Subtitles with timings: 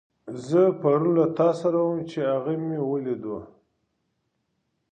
[0.47, 3.37] زه پرون له تاسره وم، چې هغه مې وليدو.